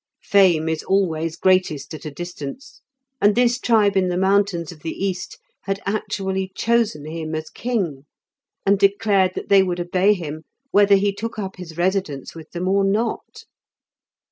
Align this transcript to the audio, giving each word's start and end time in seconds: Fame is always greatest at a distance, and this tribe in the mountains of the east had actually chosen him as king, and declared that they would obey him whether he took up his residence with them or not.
Fame 0.23 0.67
is 0.67 0.81
always 0.81 1.35
greatest 1.35 1.93
at 1.93 2.05
a 2.05 2.09
distance, 2.11 2.81
and 3.21 3.35
this 3.35 3.59
tribe 3.59 3.95
in 3.95 4.07
the 4.07 4.17
mountains 4.17 4.71
of 4.71 4.81
the 4.81 4.93
east 5.05 5.37
had 5.65 5.79
actually 5.85 6.51
chosen 6.55 7.05
him 7.05 7.35
as 7.35 7.51
king, 7.51 8.07
and 8.65 8.79
declared 8.79 9.33
that 9.35 9.49
they 9.49 9.61
would 9.61 9.79
obey 9.79 10.15
him 10.15 10.41
whether 10.71 10.95
he 10.95 11.13
took 11.13 11.37
up 11.37 11.57
his 11.57 11.77
residence 11.77 12.33
with 12.33 12.49
them 12.49 12.67
or 12.67 12.83
not. 12.83 13.43